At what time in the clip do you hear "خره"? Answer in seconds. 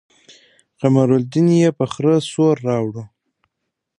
1.91-2.15